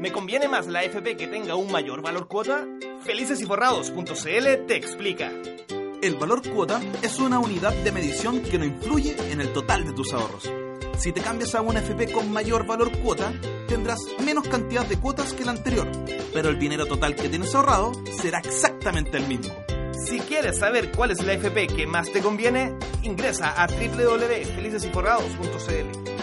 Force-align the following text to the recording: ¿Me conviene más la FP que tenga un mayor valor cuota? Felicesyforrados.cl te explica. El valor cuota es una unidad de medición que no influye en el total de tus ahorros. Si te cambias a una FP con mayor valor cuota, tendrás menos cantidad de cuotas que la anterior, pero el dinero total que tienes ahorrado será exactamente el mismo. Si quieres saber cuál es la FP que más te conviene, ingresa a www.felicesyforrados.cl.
¿Me 0.00 0.10
conviene 0.10 0.48
más 0.48 0.66
la 0.66 0.82
FP 0.82 1.16
que 1.18 1.26
tenga 1.26 1.56
un 1.56 1.70
mayor 1.70 2.00
valor 2.00 2.26
cuota? 2.26 2.66
Felicesyforrados.cl 3.04 4.66
te 4.66 4.74
explica. 4.74 5.30
El 6.00 6.14
valor 6.14 6.40
cuota 6.48 6.80
es 7.02 7.18
una 7.18 7.38
unidad 7.38 7.74
de 7.74 7.92
medición 7.92 8.40
que 8.40 8.58
no 8.58 8.64
influye 8.64 9.14
en 9.30 9.42
el 9.42 9.52
total 9.52 9.84
de 9.84 9.92
tus 9.92 10.14
ahorros. 10.14 10.50
Si 10.96 11.12
te 11.12 11.20
cambias 11.20 11.54
a 11.54 11.60
una 11.60 11.80
FP 11.80 12.12
con 12.12 12.32
mayor 12.32 12.66
valor 12.66 12.90
cuota, 13.00 13.30
tendrás 13.68 14.00
menos 14.24 14.48
cantidad 14.48 14.86
de 14.86 14.98
cuotas 14.98 15.34
que 15.34 15.44
la 15.44 15.50
anterior, 15.50 15.86
pero 16.32 16.48
el 16.48 16.58
dinero 16.58 16.86
total 16.86 17.14
que 17.14 17.28
tienes 17.28 17.54
ahorrado 17.54 17.92
será 18.22 18.38
exactamente 18.38 19.18
el 19.18 19.26
mismo. 19.26 19.52
Si 20.06 20.18
quieres 20.20 20.60
saber 20.60 20.92
cuál 20.92 21.10
es 21.10 21.22
la 21.22 21.34
FP 21.34 21.66
que 21.66 21.86
más 21.86 22.10
te 22.10 22.22
conviene, 22.22 22.74
ingresa 23.02 23.50
a 23.50 23.66
www.felicesyforrados.cl. 23.66 26.19